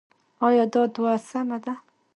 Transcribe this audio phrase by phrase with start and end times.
[0.45, 1.73] ایا دا دوا سمه ده؟